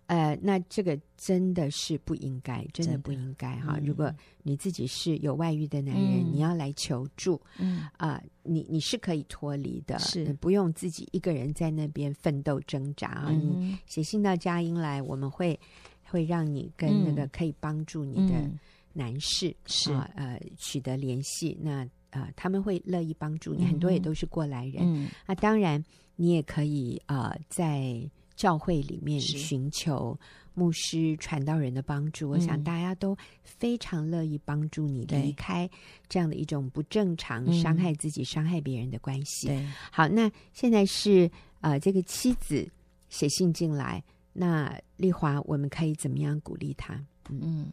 [0.07, 3.79] 呃，那这个真的是不应该，真的不应该哈。
[3.85, 4.11] 如果
[4.43, 13.31] 你自己是有外遇的男人，你要来求助，嗯啊，你你是可以脱离的，是不用自己一个人在那边奋斗挣扎啊。
[13.31, 15.59] 你写信到佳音来，我们会
[16.05, 18.51] 会让你跟那个可以帮助你的
[18.95, 21.57] 男士是呃取得联系。
[21.61, 21.87] 那。
[22.11, 24.77] 啊、呃，他们会乐意帮助你，很多也都是过来人。
[24.81, 25.83] 嗯，那当然，
[26.17, 30.19] 你也可以啊、呃，在教会里面寻求
[30.55, 32.31] 牧师、传道人的帮助。
[32.31, 35.69] 我想大家都非常乐意帮助你离开
[36.09, 39.51] 这样的一种不正常、伤害自己、伤害别人的关系。
[39.91, 42.69] 好，那现在是呃，这个妻子
[43.09, 46.95] 写信进来，那丽华，我们可以怎么样鼓励她？
[47.29, 47.41] 嗯。
[47.43, 47.73] 嗯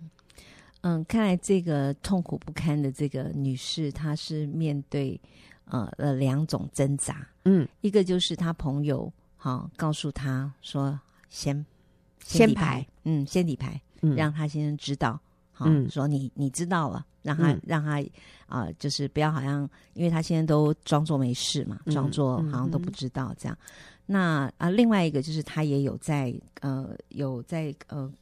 [0.87, 5.19] 嗯，看来这个痛苦不堪的这个女士，她是面对
[5.65, 7.27] 呃呃两种挣扎。
[7.45, 11.65] 嗯，一个就是她朋友好、哦、告诉她说先
[12.23, 15.19] 先排，嗯，先底牌，嗯，让她先生知道，
[15.51, 17.99] 好、哦嗯、说你你知道了，让她、嗯、让她
[18.45, 23.57] 啊、呃，就是不要好像，因为她现在都装作没事嘛，装作好像都不知道这样。
[24.05, 28.13] 那啊、呃，另外一个就是她也有在呃有在呃。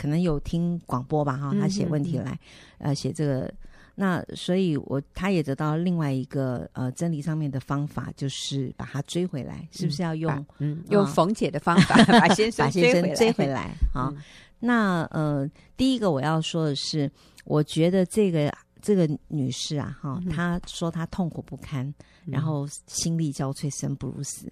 [0.00, 2.38] 可能有听广播吧，哈，他写问题来，
[2.78, 3.52] 呃，写这个，
[3.94, 13.14] 那所以我他也得到另外一个呃真理上面的方法，就是把他追回来，是不是要用嗯，嗯用冯姐的方法 把先生追回来？
[13.14, 14.08] 追回来啊？
[14.10, 14.16] 嗯、
[14.58, 17.10] 那呃，第一个我要说的是，
[17.44, 21.86] 我觉得这个这个女士啊，哈，她说她痛苦不堪，
[22.24, 24.50] 嗯、然后心力交瘁，生不如死，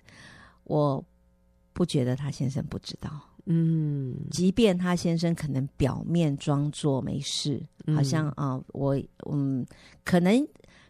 [0.64, 1.02] 我
[1.72, 3.10] 不觉得她先生不知道。
[3.50, 9.66] 嗯，即便他先生可能表面装作没事，嗯、好像啊、呃，我嗯，
[10.04, 10.46] 可能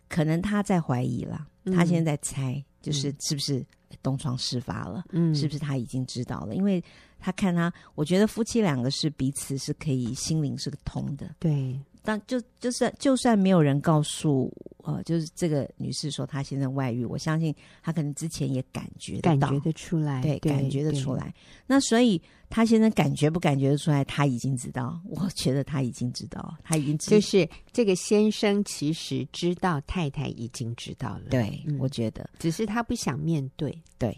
[0.08, 3.64] 可能他在怀疑了，嗯、他现在在猜，就是是不是
[4.02, 5.04] 东窗事发了？
[5.10, 6.56] 嗯，是不是他已经知道了？
[6.56, 6.82] 因为
[7.20, 11.78] 他看他，我觉得夫妻两个是彼此是可以心灵是个通的，对。
[12.08, 21.34] 但就就算就算没有人告诉呃，就是这个女士说她现在外遇，我相信她可能之前也感觉得感觉得出来，对，对感觉得出来。
[21.66, 22.18] 那所以
[22.48, 24.02] 她现在感觉不感觉得出来？
[24.06, 31.24] 她已经知道，我觉得她已经知道，她已经知道就是这个先生其实知道太太已经知道了。
[31.28, 33.78] 对，嗯、我觉得只是他不想面对。
[33.98, 34.16] 对，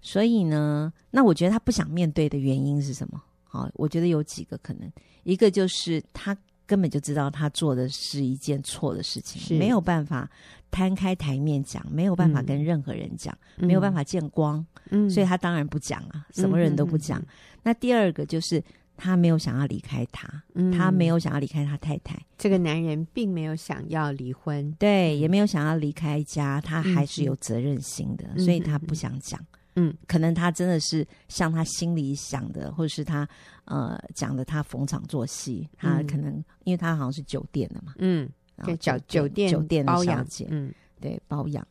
[0.00, 3.20] 所以呢，那我觉得他不想面对的原因是什么？
[3.42, 4.88] 好，我觉得有几个可能，
[5.24, 6.38] 一个就是他。
[6.66, 10.28] 根本就知道他做的是一件错的事情，没有办法
[10.70, 17.20] 摊开台面讲，没有办法跟任何人讲，嗯、没有办法见光，嗯，所以他当然不讲啊，什么人都不讲。
[17.20, 17.26] 嗯、
[17.64, 18.62] 那第二个就是
[18.96, 22.18] 他没有想要离开他，嗯、他没有想要离开他太太。
[22.38, 29.38] 这个男人并没有想要离婚，对，也没有想要离开家，他还是有责任心的，嗯、所以他不想讲。
[29.76, 33.28] 嗯，可能他真的是像他心里想的，或者是他
[33.64, 35.68] 呃讲的，他逢场作戏。
[35.76, 38.30] 他可能、嗯、因为他好像是酒店的嘛，嗯，
[38.64, 41.66] 对，酒酒店酒店包小姐，嗯，对，包养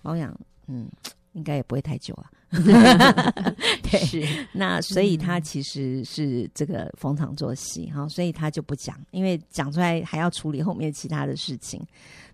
[0.00, 0.32] 包养，
[0.68, 0.88] 嗯，
[1.32, 2.30] 应该也不会太久了。
[3.82, 11.84] 对，是那所以他其实是这个逢场作戏哈，所以他就不讲，因为讲出来还要处理后面其他的事情。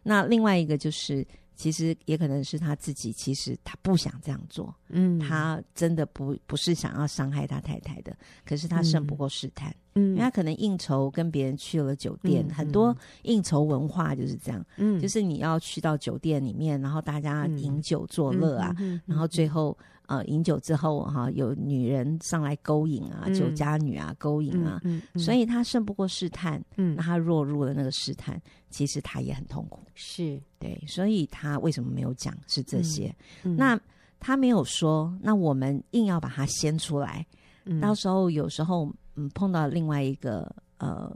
[0.03, 1.27] 那另外一个就是。
[1.61, 19.76] 其实也可能是他自己，其实他不想这样做，嗯，他真的不不是想要伤害他太太的，可是他胜不过试探，嗯，因为他可能应酬跟别人去了酒店，嗯、很多应酬文化就是这样，嗯，就是你要去到酒店里面，然后大家饮酒作乐啊，嗯、然后最后。
[20.07, 28.37] 呃，饮酒之后哈，有女人上来勾引啊，嗯、酒家女啊勾引啊，嗯嗯嗯、所以他胜不过试探，嗯，那他落入了那个试探，
[28.70, 30.42] 其实他也很痛苦，是。
[30.59, 33.14] 对，所以他为什么没有讲是这些？
[33.44, 33.81] 嗯嗯、那
[34.18, 37.24] 他没有说，那我们硬要把它掀出来，
[37.66, 38.92] 嗯、到时候有时候
[39.25, 41.15] 嗯碰到另外一个呃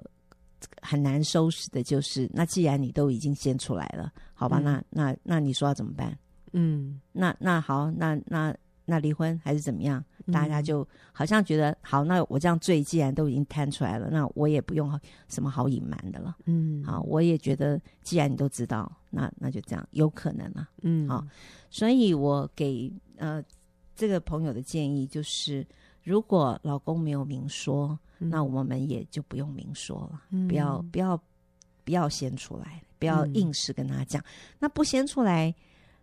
[0.80, 6.16] 很难收拾的，就是那既然你都已经先出来了，好吧，嗯、那那那你说要怎么办？
[6.52, 8.54] 嗯，那那好，那那。
[8.86, 10.04] 那离婚还是怎么样？
[10.30, 16.36] 大家就好像觉得、嗯、好，那我这样罪既然都已经摊出来了，那我也不用什么好隐瞒的了。
[16.44, 20.68] 嗯，好，我也觉得既然你都知道，那那就这样，有可能啊。
[20.82, 21.26] 嗯，好，
[21.70, 23.42] 所以我给呃
[23.96, 25.66] 这个朋友的建议就是，
[26.04, 31.20] 如果老公没有明说，嗯、那我们也就不用明说了，嗯、不要不要
[31.82, 34.26] 不要先出来，不要硬是跟他讲，嗯、
[34.60, 35.52] 那不先出来。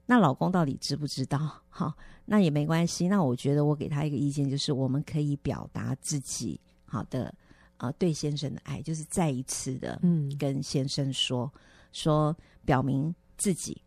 [0.08, 1.40] 那老公到底知不知道？
[1.70, 1.94] 好，
[2.26, 3.08] 那也没关系。
[3.08, 7.34] 那我觉得我给他一个意见，就是我们可以表达自己好的
[7.78, 11.60] 呃对先生的爱，就是再一次的嗯跟先生说、嗯、
[11.94, 12.36] 说
[12.66, 13.80] 表明自己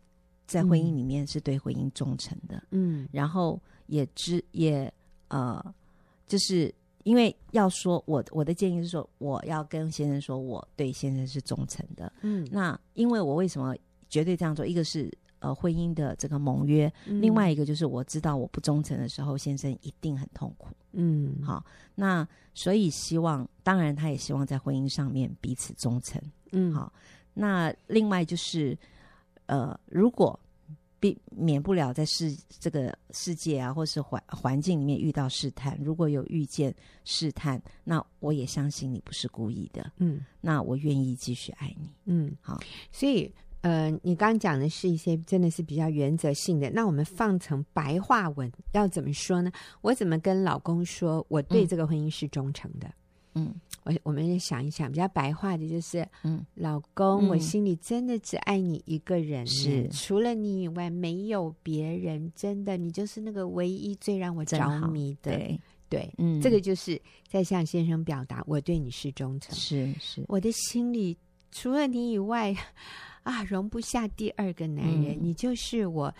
[0.46, 4.90] 在婚姻里面是对婚姻忠诚的嗯，然后也知也
[5.29, 5.74] 呃
[6.26, 13.74] 就是因为要说我我的建议是说我要跟先生说我对先生是忠诚的嗯，那因为我为什么
[14.08, 14.66] 绝对这样做？
[14.66, 15.12] 一个是。
[15.40, 20.68] 呃，婚姻的这个盟约，嗯、另外一个就是我知道我不忠诚的时候，先生一定很痛苦。
[20.92, 21.62] 嗯，好，
[21.94, 26.18] 那所以希望，当然他也希望在婚姻上面彼此忠诚。
[26.52, 26.90] 嗯，好，
[27.34, 28.74] 那另外就是，
[29.44, 30.40] 呃，如果
[31.04, 39.92] 避免不了在世这个世界啊，或是环环境里面遇到试探，如果有遇见试探，那我也相信你不是故意的。
[39.98, 41.90] 嗯，那我愿意继续爱你。
[42.06, 42.58] 嗯，好，
[42.90, 43.30] 所以。
[43.60, 49.50] 呃，你刚刚讲的是一些真的是比较原则性的，那我们放成白话文要怎么说呢？
[49.80, 52.92] 我怎么跟老公说我对这个婚姻是忠诚的？
[53.34, 59.88] 嗯，我我们也想一想，比较白话的就是，嗯，老公，嗯、我心里真的只爱你一个人，是。
[59.90, 65.60] 除了你以外没有别人，真的，你就是那个唯一最让我着迷的，对。
[65.88, 71.16] 对，嗯，这个就是在向先生表达我对你是忠诚，是是，我的心里
[71.52, 72.54] 除了你以外。
[73.24, 76.14] 啊，容不下第二个男人，嗯、你就是我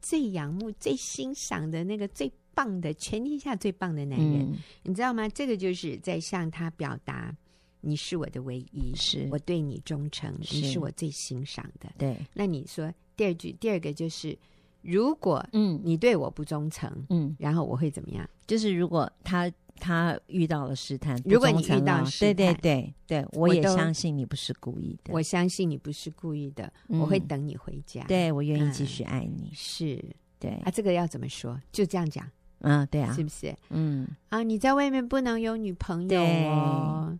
[0.00, 5.28] 最仰慕、最欣赏的那个最棒的全天下最棒的男人，嗯、你知道吗？
[5.28, 7.36] 这个就是在向他表达，
[7.80, 11.92] 你是我的唯一，是我对你忠诚，是你是我最欣赏的。
[11.98, 14.38] 对，那你说第二句，第二个就是，
[14.82, 18.28] 如果嗯你对我不忠诚，嗯，然后我会怎么样？
[18.46, 19.50] 就是如果他。
[19.80, 25.12] 他遇到了试探，如果你遇到试探，对对对对，我也相信你不是故意的。
[25.12, 28.04] 我相信你不是故意的，我会等你回家。
[28.04, 29.50] 对，我愿意继续爱你。
[29.52, 30.00] 是，
[30.38, 31.60] 对啊，这个要怎么说？
[31.72, 32.24] 就这样讲。
[32.64, 33.54] 嗯，对啊，是不是？
[33.70, 34.08] 嗯。
[34.30, 37.18] 啊，你在外面不能有女朋友哦。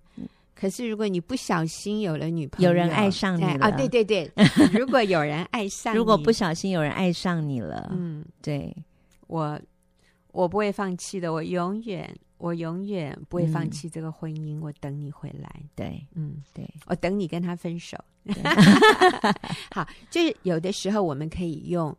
[0.54, 4.30] 可是如果你不小心有了女朋友，有人爱上你了啊，对对对，
[4.72, 8.74] 如果有人爱上你，如果不小心有人爱上你了，嗯，对，
[9.26, 9.61] 我
[10.33, 15.50] 我不会放弃的，我永远我永远不会放弃这个婚姻，我等你回来。
[15.74, 17.98] 对，嗯，对，我等你跟他分手。
[19.74, 21.94] 好，就是有的时候我们可以用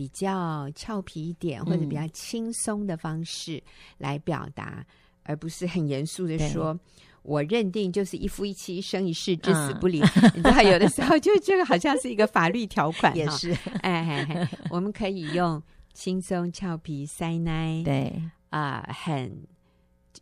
[0.00, 3.62] 比较俏皮一点或者比较轻松的方式
[3.98, 4.82] 来表达，
[5.24, 6.74] 而不是很严肃的说。
[7.20, 10.00] 我认定就是一夫一妻，一生一世，至死不离。
[10.00, 13.54] 嗯、 你知道，有的时候就这个好像是一个法律条款， 也是。
[13.82, 18.10] 哎我们可以用轻松俏皮、塞奶，对
[18.48, 19.30] 啊、呃，很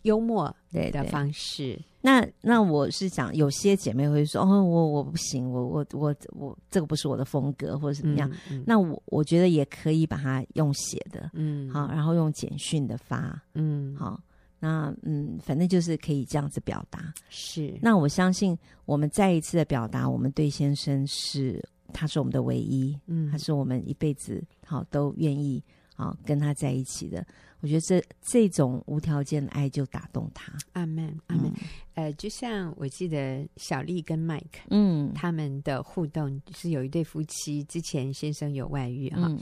[0.02, 1.74] 幽默的方式。
[1.74, 8.30] 对对，那那我是想，有些姐妹会说：“哦，我我不行，我我我我这个不是我的风格，或者怎么样。
[8.50, 14.20] 嗯嗯”那我我觉得也可以把它用写的，嗯，好，然后用简讯的发，嗯，好。
[14.60, 17.14] 那嗯，反正就是可以这样子表达。
[17.28, 25.62] 是，那我相信我们再一次的表达，我们对先生是，他是我们的唯一，嗯，他是我们一辈子好都愿意
[25.94, 27.24] 好跟他在一起的。
[27.60, 30.52] 我觉得这这种无条件的爱就打动他。
[30.72, 31.52] 阿门，阿门。
[31.94, 39.38] 呃，就像我记得小丽跟麦克，嗯，他们的互动是有一对夫妻之前先生有外遇哈，嗯，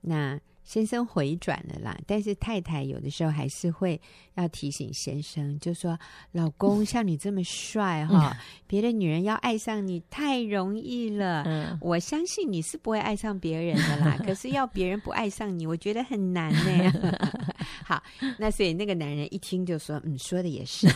[0.00, 0.40] 那。
[0.66, 3.98] 先生回转了啦，但是太太有的时候还是会
[4.34, 5.96] 要提醒先生，就说
[6.32, 11.44] ：“老公像你这么帅哈，别的女人要爱上你太容易了。
[11.44, 14.18] 嗯，我相信你是不会爱上别人的啦。
[14.26, 16.92] 可是要别人不爱上你，我觉得很难呢。
[17.86, 18.02] 好，
[18.36, 20.88] 那所以那个男人一听就说：“嗯，说的也是。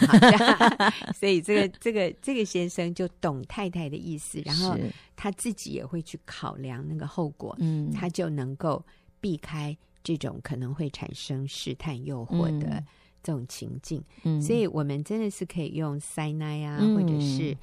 [1.14, 4.76] ”所以这个这个这个先生就懂太太的意思，然后
[5.14, 8.84] 他自己也会去考量那个后果，嗯，他就能够。
[9.20, 12.82] 避开这种可能会产生试探、诱惑的
[13.22, 17.54] 这种情境，嗯，所以我们真的是可以用塞奶啊，嗯、或者是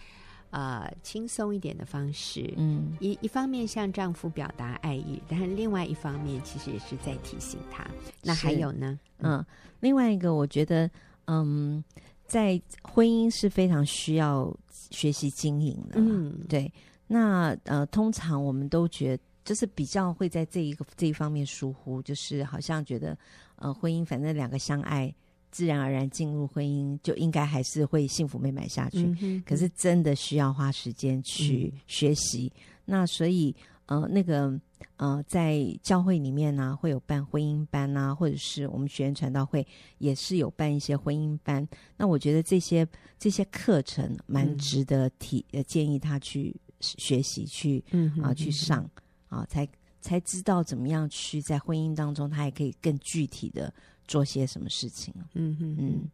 [0.52, 7.86] 呃轻松一点的方式，嗯，一一方面向丈夫表达爱意，但是另外一方面其实也是在提醒他。
[8.22, 9.00] 那还有呢？
[9.18, 9.44] 嗯，
[9.80, 10.90] 另外一个我觉得，
[11.26, 11.84] 嗯，
[12.28, 14.56] 在婚姻是非常需要
[14.92, 16.72] 学习经营的，嗯，对。
[17.08, 19.24] 那呃，通常我们都觉得。
[19.48, 23.18] 就是比较会在这一个这一方面疏忽，就是好像觉得，
[23.56, 25.14] 呃，婚姻反正两个相爱，
[25.52, 29.42] 自然而然进入婚姻就应该还是会幸福美满下去。
[29.46, 32.52] 可是真的需要花时间去学习。
[32.58, 33.56] 嗯、那所以，
[33.86, 34.60] 呃，那个
[34.98, 39.66] 呃，在教会里面呢、啊，会有办婚姻班啊，或者是我们学员传道会
[40.00, 41.66] 也是有办一些婚姻班。
[41.96, 42.86] 那我觉得这些
[43.18, 48.86] 这些课程蛮值得提，呃、嗯，建议他去学习去，嗯啊、呃，去上。
[49.30, 49.68] 啊，才
[50.00, 53.74] 才知道怎么样去在婚姻当中，他也可以更具体的
[54.08, 55.14] 做些什么事情。
[55.34, 56.12] 嗯嗯嗯，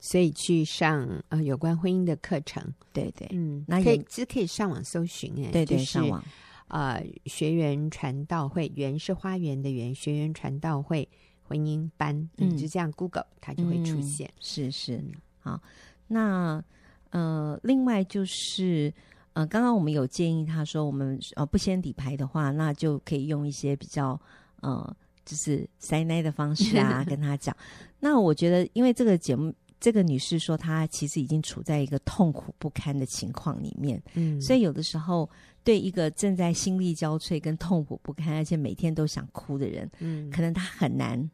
[0.00, 6.24] 所以去上呃有关婚姻的课程，对对，嗯，那可以其实可以上网搜寻哎，对对，就是、上网
[6.68, 11.08] 呃学员传道会，园是花园的园，学员传道会
[11.42, 14.26] 婚姻班，嗯，就这样 Google 它就会出现。
[14.28, 15.04] 嗯、是是，
[15.38, 15.62] 好，
[16.08, 16.64] 那
[17.10, 18.92] 呃，另外就是。
[19.34, 24.18] 呃，刚刚我们有建议他说，我们呃不先底牌的话，那就可以用一些比较
[24.62, 27.54] 呃，就是塞奶的方式啊， 跟他讲。
[28.00, 35.28] 那我觉得，因为这个节目，这个女士说她其实已经处在一个痛苦不堪的情况里面，嗯，所以有的时候
[35.62, 41.28] 对一个正在心力交瘁跟痛苦不堪，而且每天都想哭的人，嗯，可能他很难。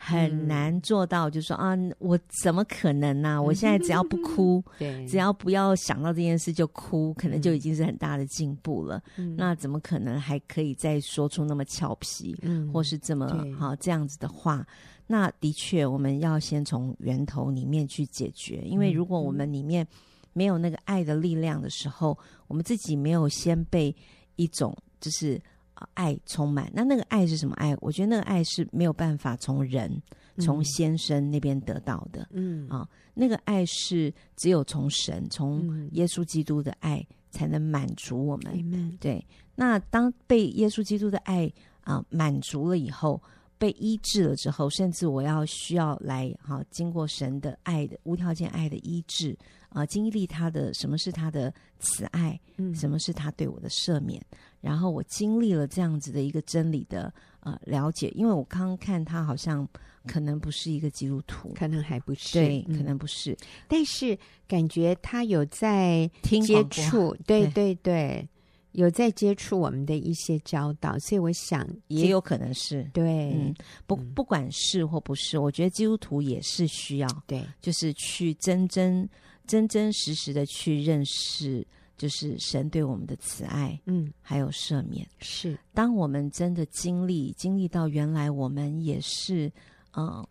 [0.00, 3.42] 很难做到，就是说啊，我怎么可能呢、啊？
[3.42, 9.02] 我现在只要不哭， 对，只要不要想到这件事就哭，可能就已经是很大的进步了。
[9.16, 14.64] 嗯、那怎么可能还可以再说出那么俏皮，嗯，或是这么好这样子的话？
[15.06, 19.86] 那的确，我们要先从源头里面去解决，因为如果我们里面
[20.32, 23.94] 没有那个爱的力量的时候，我们自己没有先被
[24.36, 25.40] 一种就是。
[25.94, 27.76] 爱充满，那那个爱是什么爱？
[27.80, 30.02] 我觉得那个爱是没有办法从人、
[30.38, 32.26] 从先生那边得到的。
[32.32, 38.52] 嗯啊，那个爱是只有从神、从耶稣基督的爱才能满足我们。
[38.72, 43.22] 嗯、对，那当被耶稣基督的爱啊满足了以后，
[43.58, 49.36] 被医治了之后，甚至我要需要来哈、啊，经过神的爱的无条件爱的医治
[49.68, 54.24] 啊，经历他的什么是他的慈爱，嗯，什么是他对我的赦免。
[54.60, 59.68] 然后我经历了这样子的一个真理的呃了解，因为我刚刚看他好像
[60.06, 63.36] 可能不是一个基督徒，可能还不是，对，嗯、可能不是，
[63.68, 64.18] 但是
[64.48, 67.46] 感觉他有在接触，对。
[67.48, 68.28] 对对，
[68.78, 73.52] 有在接触我们的一些教导，所以我想也有可能是对，嗯，
[73.88, 79.08] 不不管是或不是，我觉得基督徒也是需要对，就是去真真
[79.48, 81.66] 真真实实的去认识，
[81.96, 85.04] 就是神对我们的慈爱，嗯，还有赦免。
[85.18, 89.48] 是，当我们真的经历经历到原来我们也是，
[89.92, 90.28] 嗯、呃。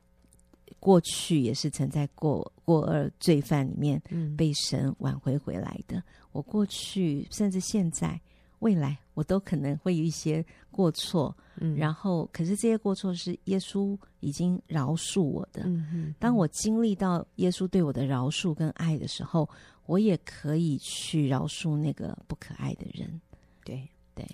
[0.79, 3.99] 过去也是曾在过过恶罪犯里面
[4.37, 5.97] 被神挽回回来的。
[5.97, 8.17] 嗯、我过去甚至现在
[8.59, 11.35] 未来，我都可能会有一些过错。
[11.59, 15.63] 嗯，然后可是这些过错是耶稣已经饶恕我的。
[15.65, 16.15] 嗯嗯。
[16.19, 19.49] 当我经历到耶稣对我的饶恕跟爱的时候，
[19.85, 23.21] 我也可以去饶恕那个不可爱的人。
[23.63, 23.87] 对。
[24.17, 24.25] 对，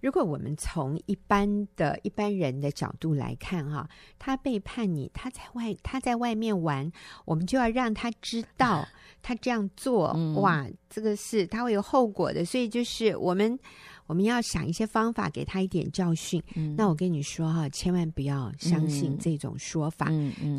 [0.00, 3.86] 如果我们从一般的一般人的角度来看，哈，
[4.18, 6.90] 他背叛你，他在外他在外面玩，
[7.26, 8.88] 我们就要让他知道，
[9.22, 13.58] 他这样做，嗯、哇，这个是他会有后果的，所以就是我们
[14.06, 16.42] 我们要想一些方法给他一点教训。
[16.54, 20.08] 嗯、那我跟你说哈，千万不要相信这种说法，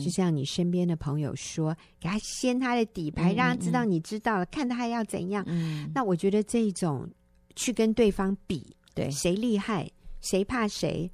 [0.03, 5.43] 就像你身边的朋友说，给他掀他的底牌，让他知道你知道了，嗯、看他还要怎样。
[5.47, 7.09] 嗯、那我觉得这种。
[7.55, 9.89] 去跟对方比，对谁厉害，
[10.21, 11.11] 谁怕谁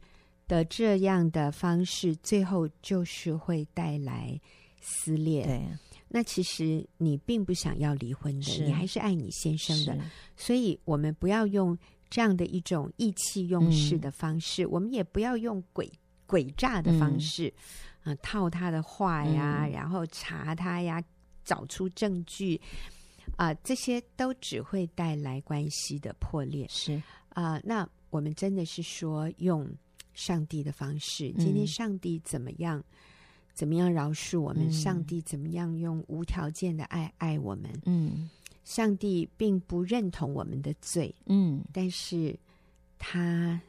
[0.47, 4.39] 的这样的方式，最后就是会带来
[4.79, 5.43] 撕裂。
[5.43, 5.67] 对，
[6.07, 9.97] 那其实你并不想要离婚的，你还是爱你先生的，
[10.37, 11.77] 所以我们不要用
[12.09, 15.89] 这样的一种意气用事的方式，嗯、我们也不要用诡
[16.27, 17.47] 诡诈的方式，
[18.03, 21.03] 嗯、呃，套他的话呀，嗯、然后查他呀，
[21.43, 22.59] 找出证据。
[23.37, 26.65] 啊、呃，这些都只会带来关系的破裂。
[26.69, 26.93] 是
[27.29, 29.67] 啊、呃，那我们真的是说用
[30.13, 31.33] 上帝的方式。
[31.33, 32.81] 今天上帝怎么样？
[33.55, 34.67] 嗯、怎么样饶恕我们？
[34.67, 37.71] 嗯、上帝怎么样用无条件的爱爱我们？
[37.85, 38.29] 嗯，
[38.63, 41.15] 上帝并不认同我们的罪。
[41.25, 42.37] 嗯，但是
[42.99, 43.59] 他。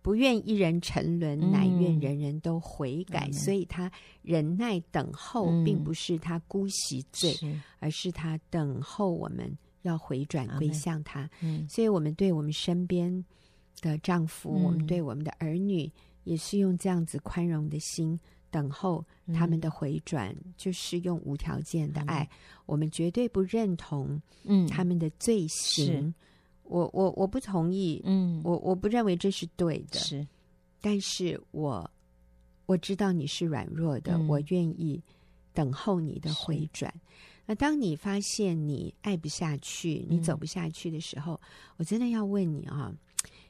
[0.00, 3.26] 不愿一人沉沦，乃愿人人都悔改。
[3.26, 9.52] 嗯、所以他忍耐等候，嗯、并不是他姑息罪，是而是他等候我们
[9.82, 11.28] 要回转归向他。
[11.42, 13.22] 嗯、所以，我们对我们身边
[13.82, 15.90] 的丈夫，嗯、我们对我们的儿女，
[16.24, 18.18] 也是用这样子宽容的心
[18.50, 22.22] 等候他们的回转，嗯、就是用无条件的爱。
[22.22, 22.36] 嗯、
[22.66, 24.66] 我们绝对不认同嗯。
[24.66, 26.14] 他们的罪行。
[26.64, 30.26] 我我我不同意，嗯，我我不认为这是对的，是，
[30.82, 31.90] 但是我
[32.66, 35.02] 我知道你是软弱的，嗯、我愿意
[35.54, 36.92] 等候你的回转。
[37.46, 41.40] 那当你发现你爱不下去，你走不下去的时候，嗯、
[41.78, 42.92] 我真的要问你啊，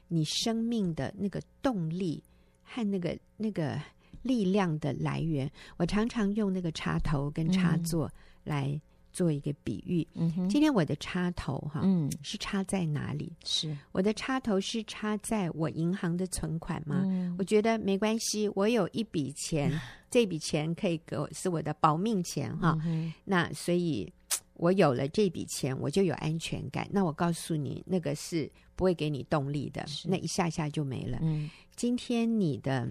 [0.07, 2.23] 你生命的那个动力
[2.63, 3.77] 和那个那个
[4.21, 8.11] 力量的来源，我常常用那个插头跟插座
[8.43, 8.79] 来。
[9.11, 10.07] 做一个比喻，
[10.47, 13.33] 今天我的插头哈，嗯，是插在哪里？
[13.43, 17.01] 是我的插头是插在我银行的存款吗？
[17.05, 19.73] 嗯，我觉得没关系，我有一笔钱，
[20.11, 22.77] 这笔钱可以给我是我的保命钱哈。
[22.85, 24.07] 嗯，那所以，
[24.53, 26.87] 我有了这笔钱，我就有安全感。
[26.91, 31.17] 那我告诉你，那个是不会给你动力的，那一下下就没了。
[31.23, 32.87] 嗯，今天你的。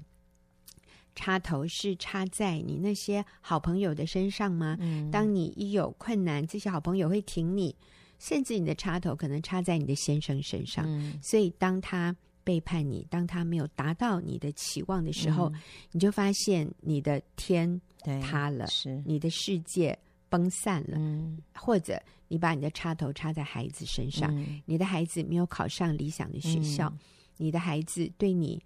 [1.18, 4.76] 插头是插在你那些好朋友的身上吗？
[4.78, 7.74] 嗯，当你一有困难，这些好朋友会挺你，
[8.20, 10.84] 甚至你的插头可能插在你的先生身上。
[10.86, 12.14] 嗯，所以当他
[12.44, 15.60] 背叛你，当他没有达到你的期望的时候，嗯，
[15.90, 17.80] 你就发现你的天
[18.22, 19.98] 塌了，是你的世界
[20.28, 20.98] 崩散了。
[20.98, 26.98] 嗯，或者你把你的插头插在孩子身上，嗯，你的孩子没有考上理想的学校，嗯，
[27.38, 28.62] 你的孩子对你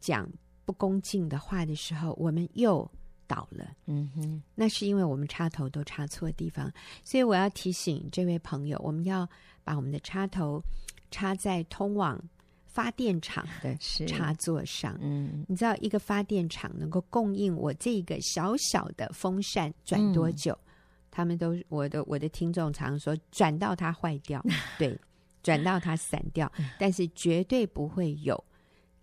[0.00, 0.28] 讲。
[0.64, 2.90] 不恭敬的话的时候，我们又
[3.26, 3.70] 倒了。
[3.86, 6.72] 嗯哼，那是因为我们插头都插错地方，
[7.04, 9.28] 所以我要提醒这位朋友，我们要
[9.62, 10.62] 把我们的插头
[11.10, 12.22] 插在通往
[12.66, 14.98] 发电厂的 插座上。
[15.00, 20.52] 嗯，你知道一个发电厂能够供应我这个小小的风扇转多久？
[20.52, 20.68] 嗯、
[21.10, 24.44] 他们都我的我的听众常说转到它坏掉，
[24.78, 24.98] 对，
[25.42, 28.42] 转到它散掉，但是绝对不会有。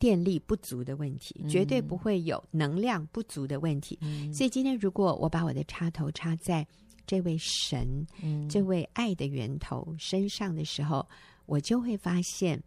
[0.02, 3.96] 电力不足的问题，绝对不会有能量不足的问题。
[4.02, 6.68] 嗯、所以今天，如果我把我的插头插在
[7.06, 11.08] 这位神、嗯、这位爱的源头身上的时候，
[11.46, 12.60] 我就会发现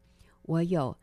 [0.43, 0.97] 我有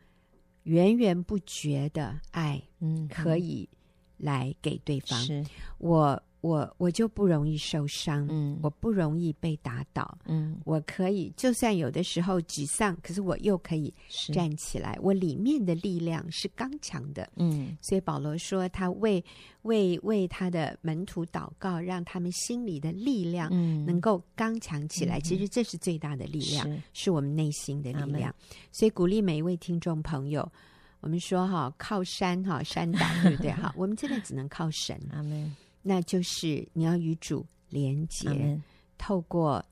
[0.62, 3.68] 源源不绝的爱，嗯，可以
[4.16, 5.20] 来给对方。
[5.20, 5.44] 是。
[5.76, 13.94] 我我我就不容易受伤，嗯，我不容易被打倒，嗯，我可以就算有的时候沮丧，可是我又可以
[14.32, 19.24] 站起来，我里面的力量是刚强的，嗯，所以保罗说他为
[19.62, 23.48] 为为他的门徒祷告，让他们心里的力量
[23.86, 25.20] 能够刚强起来。
[25.20, 28.34] 其实这是最大的力量，是我们内心的力量。
[28.72, 30.50] 所以鼓励每一位听众朋友，
[30.98, 33.52] 我们说哈，靠山哈，山倒对不对？
[33.52, 35.00] 哈， 我们真的只能靠神。
[35.12, 35.54] 阿门。
[35.82, 38.60] 那就是你要与主连结
[38.96, 39.64] 透过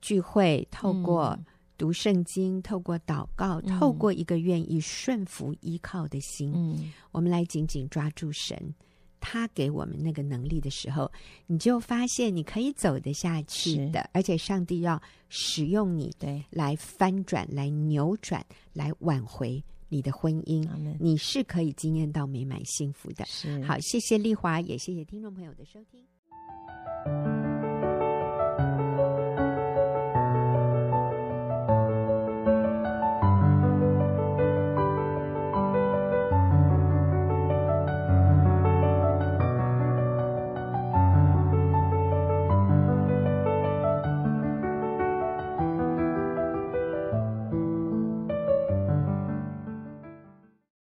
[0.00, 1.38] 聚会，透过
[1.76, 8.74] 读圣经，嗯、透过祷告，嗯、透过一个愿意顺服依靠的心，嗯、我们来紧紧抓住神，
[9.20, 11.10] 他给我们那个能力的时候，
[11.46, 19.62] 你就发现你可以走得下去的，而且上帝要使用你，对，来翻转，来扭转，来挽回。
[19.94, 20.68] 你的婚姻
[20.98, 23.24] 你是可以经验到美满幸福的。
[23.64, 27.33] 好，谢谢丽华，也谢谢听众朋友的收听。